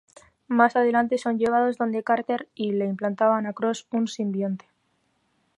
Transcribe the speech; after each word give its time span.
Más 0.47 0.75
adelante 0.75 1.19
son 1.19 1.37
llevados 1.37 1.77
donde 1.77 2.01
Carter 2.01 2.49
y 2.55 2.71
le 2.71 2.87
implantan 2.87 3.45
a 3.45 3.53
Cross 3.53 3.85
un 3.91 4.07
simbionte. 4.07 4.65